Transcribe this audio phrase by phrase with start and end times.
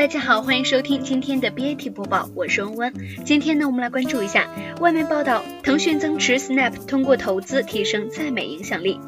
[0.00, 2.94] 大家好，欢迎收听今天的 BAT 播报，我是温温。
[3.22, 4.48] 今天呢，我们来关注一下
[4.80, 8.98] 外媒报道，腾讯增持 Snap，通过投资提升在美影响力。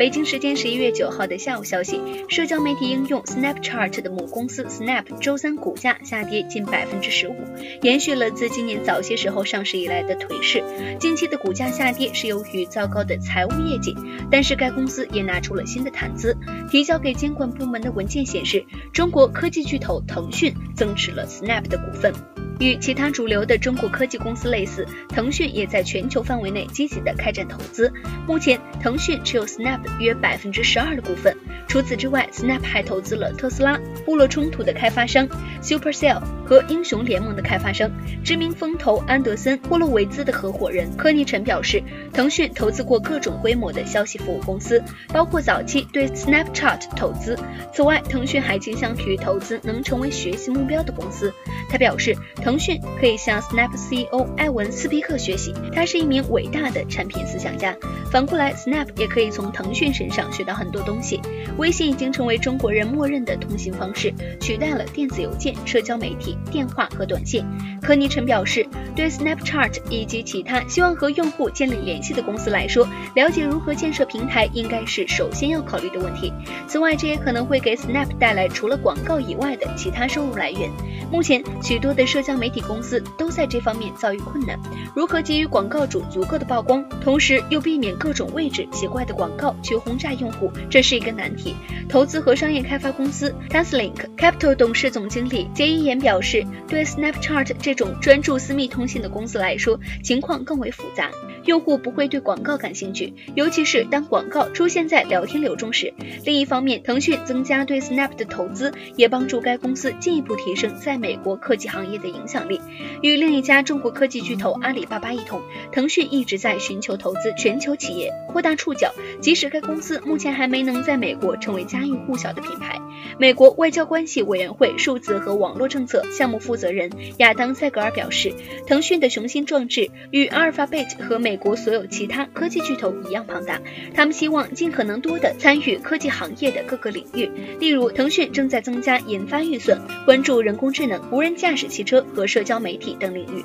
[0.00, 2.00] 北京时间十一月九号的下午消息，
[2.30, 7.36] 社交媒体应用 Snapchat 的母公司 Snap 周三股价下跌近百分之十五，
[7.82, 10.64] 延续了自今年早些时候上市以来的颓势。
[10.98, 13.94] 近期的股价下跌是由于糟糕的财务业绩，
[14.30, 16.34] 但是该公司也拿出了新的谈资。
[16.70, 18.64] 提交给监管部门的文件显示，
[18.94, 22.14] 中国科技巨头腾讯增持了 Snap 的股份。
[22.60, 27.90] 与其他主流的中国科技公司类似，腾讯也在全球范围内积极的开展投资。
[28.26, 31.34] 目前，腾讯持有 Snap 约百分之十二的股份。
[31.66, 35.26] 除此之外，Snap 还投资了特斯拉、部落冲突的开发商
[35.62, 37.90] Supercell 和英雄联盟的开发商。
[38.22, 47.38] 知名风投安德森·霍洛维兹的合伙人科尼陈表示，腾讯投资过各种规模的消息服务公司，包括早期对 Snapchat 投资。
[47.72, 51.32] 此外，腾讯还倾向于投资能成为学习目标的公司。
[51.70, 57.76] 他表示，腾腾讯可以向 Snap CEO 艾文斯皮克学习，他是一名伟大的产品思想家。
[58.10, 61.20] 反过来，Snap 也可以从腾讯身上学到很多东西。
[61.58, 67.46] 微信已经成为中国人默认的通信方式，取代了电子邮件、社交媒体、电话和短信。
[67.80, 68.66] 科尼陈表示，
[68.96, 76.32] 对 Snapchat 以及其他希望和用户建立联系的公司来说，了解如何建设平台应该是首先要考虑的问题。
[76.66, 80.68] 此外，这也可能会给 Snap 带来除了广告以外的其他收入来源。
[81.12, 84.58] 目前，许多的社交媒体公司都在这方面遭遇困难。
[84.96, 91.54] 如何给予广告主足够的曝光，同时又避免各种位置奇怪的广告去轰炸用户，这是一个难题。
[91.88, 101.10] 投资和商业开发公司 Taslink Capital 董事总经理杰伊言表示，对 Snapchat 这种专注私密通信的公司来说，情况更为复杂。
[101.44, 105.92] 用户不会对广告感兴趣，尤其是当广告出现在聊天流中时。
[106.24, 112.60] 另一方面，腾讯增加对 Snap 的投资，也帮助该公司进一步提升在美国科技行业的影响力。
[113.02, 115.40] 与另一家中国科技巨头阿里巴巴一同，
[115.72, 118.92] 腾讯一直在寻求投资全球企业，扩大触角。
[119.20, 122.80] 即使该公司目前还没能在美国成为家喻户晓的品牌。
[123.18, 128.32] 美国外交关系委员会数字和网络政策项目负责人亚当·塞格尔表示，
[128.66, 133.60] 腾讯的雄心壮志与阿尔法贝和美美国所有其他科技巨头一样庞大。
[133.94, 137.30] 他们希望尽可能多地参与科技行业的各个领域，
[137.60, 143.44] 例如，腾讯正在增加研发预算，关注人工智能、无人驾驶汽车和社交媒体等领域。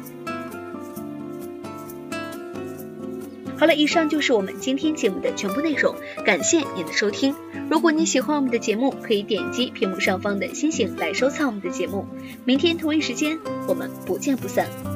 [3.56, 5.94] 好了，以上就是我们今天节目的全部内容，
[6.26, 7.36] 感谢您的收听。
[7.70, 12.08] 如果你喜欢我们的节目，可以点击屏幕上方的星星来收藏我们的节目。
[12.46, 14.95] 明天同一时间，我们不见不散。